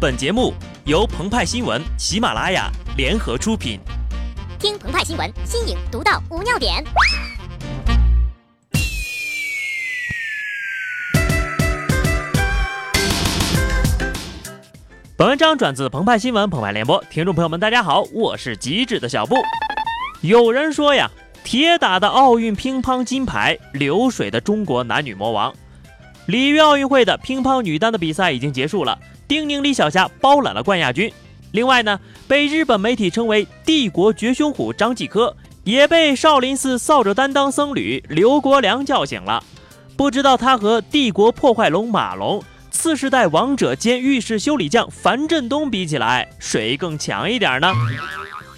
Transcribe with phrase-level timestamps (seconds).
[0.00, 0.54] 本节目
[0.86, 3.78] 由澎湃新闻、喜马拉雅联合出品。
[4.58, 6.82] 听澎湃新闻，新颖独到，无尿点。
[15.18, 19.36] 本文章转自澎湃新闻澎湃联播，听众朋友们，大家好，我是机智的小布。
[20.22, 21.10] 有人说呀，
[21.44, 25.54] 铁打的奥运乒乓金牌，流水的中国男女魔王。
[26.24, 28.98] 里约奥运会的乒乓女单的比赛已经结束了。
[29.30, 31.08] 丁宁李晓霞包揽了冠亚军。
[31.52, 39.40] 另外呢，被日本媒体称为“帝国绝凶虎”张继科，也被少林寺扫帚担当僧侣刘国梁叫醒了。
[39.96, 47.72] 不知道他和帝国破坏龙马龙、次世代王者兼浴室修理匠樊振东比起来，谁更强一点呢？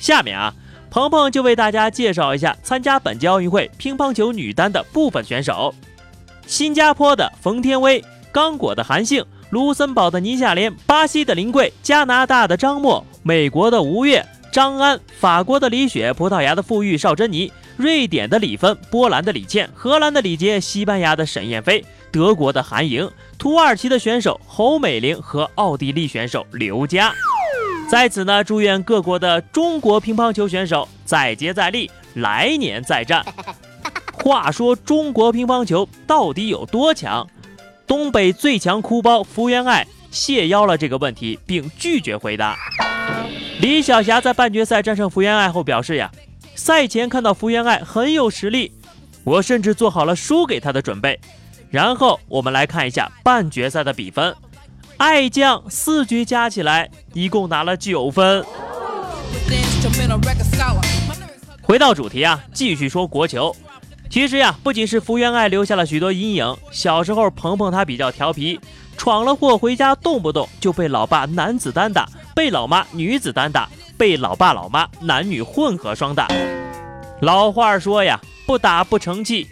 [0.00, 0.54] 下面啊，
[0.88, 5.74] 鹏鹏就为大家介绍一下参加本届奥运会乒乓球女单的部分选手：
[6.46, 8.02] 新加坡的冯天薇，
[8.32, 9.22] 刚果的韩信。
[9.52, 27.12] 卢森堡的倪夏莲，巴西的林桂，加拿大的张默，美国的吴越、张安，法国的李雪，葡萄牙的傅玉邵珍妮，瑞典的李芬，波兰的李倩，荷兰的李杰，西班牙的沈燕飞，德国的韩莹，土耳其的选手侯美玲和奥地利选手刘佳。
[27.90, 33.22] 在此呢，祝愿各国的中国乒乓球选手再接再厉，来年再战。
[34.14, 37.28] 话说中国乒乓球到底有多强？
[37.92, 42.56] 东北最强哭包福原爱谢邀了这个问题，并拒绝回答。
[43.60, 46.10] 李晓霞在半决赛战胜福原爱后表示：“呀，
[46.54, 48.72] 赛前看到福原爱很有实力，
[49.24, 51.20] 我甚至做好了输给她的准备。”
[51.68, 54.34] 然后我们来看一下半决赛的比分，
[54.96, 58.42] 爱将四局加起来一共拿了九分。
[61.60, 63.54] 回到主题啊，继续说国球。
[64.12, 66.54] 其实呀，不仅是福原爱留下了许多阴影。
[66.70, 68.60] 小时候，鹏鹏他比较调皮，
[68.98, 76.28] 闯了祸回家，动不动就被老爸男子单打，被老妈女子单打，被老爸老妈男女混合双打。
[77.22, 79.48] 老话说呀，不打不成器。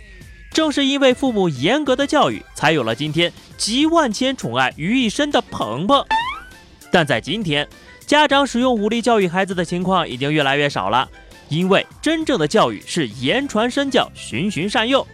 [0.53, 6.05] 正是因为父母严格的教育，才有了今天集万千宠爱于一身的鹏鹏。
[6.93, 7.67] 但在今天，
[8.05, 11.09] 家长使用武力教育孩子的情况已经越来越少了。
[11.51, 15.07] 因为真正的教育是言传身教、循循善诱，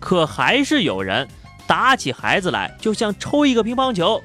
[0.00, 1.26] 可还是有人
[1.68, 4.20] 打起孩子来就像抽一个乒乓球。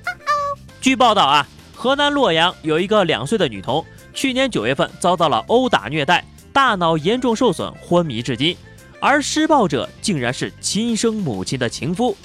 [0.82, 8.58] 据报道啊，河南洛阳有一个两岁的女童，去年九月份遭到了殴打虐待，大脑严重受损，昏迷至今，
[9.00, 12.18] 而施暴者竟然是亲生母亲的情夫。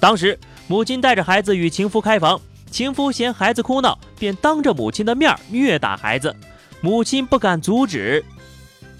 [0.00, 6.34] 当时母亲带着孩子与情夫开房，情夫嫌孩子哭闹，便当着母亲的面虐打孩子，
[6.80, 8.24] 母亲不敢阻止。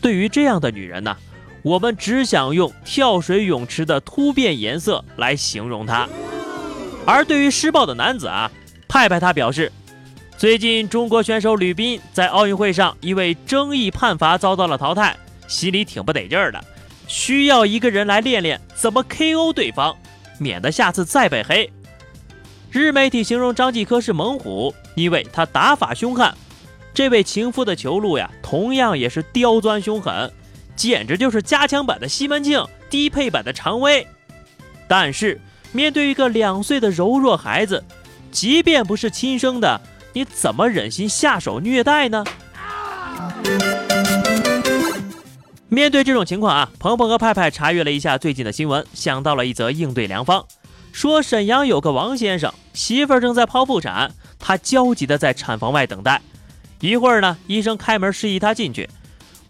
[0.02, 1.16] 对于这样的女人呢，
[1.62, 6.06] 我们只想用跳水泳池的突变颜色来形容她。
[7.06, 8.50] 而对于施暴的男子啊，
[8.88, 9.72] 派派他表示，
[10.36, 16.62] 最近中国选手吕斌在奥运会上因为争议判罚遭到了淘汰，心里挺不得劲儿的，
[17.06, 19.96] 需要一个人来练练怎么 KO 对方，
[20.38, 21.70] 免得下次再被黑。
[22.70, 26.34] 日媒体形容张继科是猛虎，因为他打法凶悍。
[26.94, 30.30] 这位情夫的球路呀，同样也是刁钻凶狠，
[30.76, 34.06] 简直就是加强版的西门庆，低配版的常威。
[34.86, 35.40] 但是
[35.72, 37.82] 面对一个两岁的柔弱孩子，
[38.30, 39.80] 即便不是亲生的，
[40.12, 42.24] 你怎么忍心下手虐待呢？
[45.70, 50.44] 面对这种情况啊，鹏鹏和派派查阅了一下最近的新闻，想到了一则应对良方，
[50.92, 56.20] 说沈阳有个王先生，媳妇儿正在剖腹产，他焦急的在产房外等待。
[56.82, 58.90] 一会儿呢，医生开门示意他进去。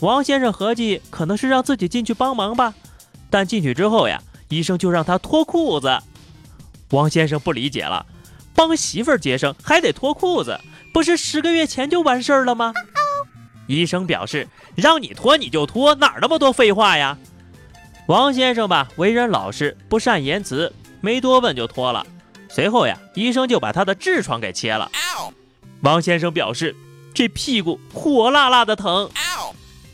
[0.00, 2.74] 王先生合计可能是让自己进去帮忙吧，
[3.30, 5.98] 但进去之后呀，医生就让他脱裤子。
[6.90, 8.04] 王先生不理解了，
[8.54, 10.60] 帮媳妇儿接生还得脱裤子，
[10.92, 12.74] 不是十个月前就完事儿了吗？
[13.66, 17.16] 医生表示让你脱你就脱，哪那么多废话呀？
[18.08, 20.70] 王先生吧，为人老实，不善言辞，
[21.00, 22.06] 没多问就脱了。
[22.50, 24.90] 随后呀，医生就把他的痔疮给切了。
[25.80, 26.76] 王先生表示。
[27.14, 29.10] 这屁股火辣辣的疼。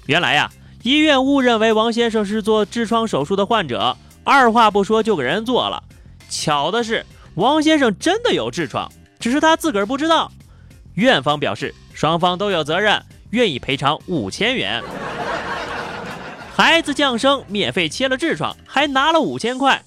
[0.06, 0.50] 原来呀，
[0.82, 5.82] 医院误认为王先生是做痔疮手术的患者，二话不说就给人做了。
[6.30, 7.04] 巧的是，
[7.34, 10.30] 王先生真的有痔疮，只是他自个儿不知道。
[10.94, 14.82] 院方表示，双方都有责任，愿意赔偿五千元。
[16.54, 19.82] 孩子降生，免费切了痔疮，还拿了五千块，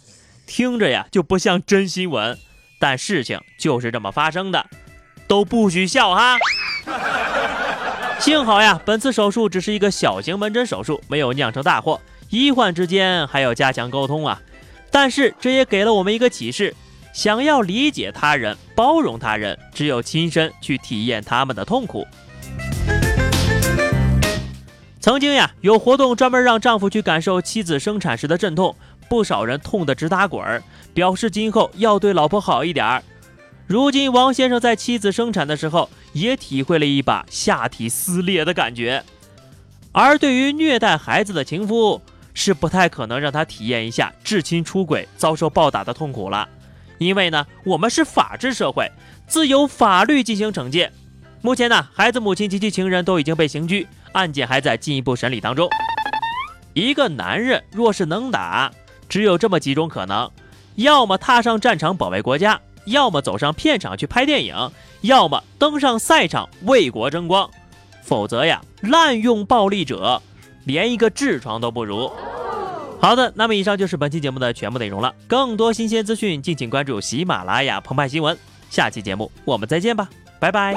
[0.46, 2.38] 听着呀就不像真新闻，
[2.80, 4.66] 但事情就是这么发生的，
[5.28, 6.38] 都不许笑哈。
[8.22, 12.00] 幸好呀，本次手术只是一个小型门诊手术，没有酿成大祸。
[12.30, 14.40] 医患之间还要加强沟通啊。
[14.92, 16.76] 但是这也给了我们一个启示：
[17.14, 22.06] 想要理解他人、包容他人，只有亲身去体验他们的痛苦。
[25.00, 28.76] 曾经呀，有活动专门让丈夫去感受妻子生产时的阵痛，
[29.10, 30.62] 不少人痛得直打滚儿，
[30.94, 33.02] 表示今后要对老婆好一点儿。
[33.72, 39.02] 如今，王先生在妻子生产的时候，也体会了一把下体撕裂的感觉。
[39.94, 42.02] 而对于虐待孩子的情夫，
[42.34, 46.50] 是不太可能让他体验一下至亲出轨遭受暴打的痛苦了。
[46.98, 48.92] 因为呢，我们是法治社会，
[49.26, 50.92] 自有法律进行惩戒。
[51.42, 55.70] 目前呢，孩子母亲及其情人都已经被刑拘，案件还在进一步审理当中。
[56.74, 58.70] 一个男人若是能打，
[59.08, 60.30] 只有这么几种可能：
[60.76, 64.56] 要么踏上战场保卫国家，要么走上片场去拍电影，
[65.02, 67.50] 要么登上赛场为国争光。
[68.04, 70.22] 否则呀，滥用暴力者
[70.66, 72.12] 连一个痔疮都不如。
[73.00, 75.14] 好的，那么以上就是本期节目的全部内容了。
[75.28, 78.38] 更多新鲜资讯，敬请关注喜马拉雅澎湃新闻。
[78.70, 80.74] 下期节目我们再见吧，拜拜。